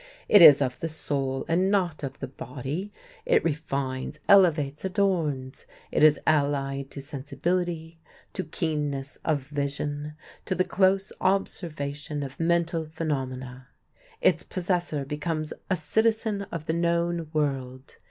[0.27, 2.91] It is of the soul and not of the body;
[3.23, 5.67] it refines, elevates, adorns.
[5.91, 7.99] It is allied to sensibility,
[8.33, 13.67] to keenness of vision, to the close observation of mental phenomena.
[14.21, 17.97] Its possessor becomes a citizen of the known world.